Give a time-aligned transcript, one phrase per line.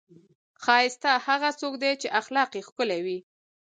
[0.63, 3.19] ښایسته هغه څوک دی، چې اخلاق یې ښکلي وي.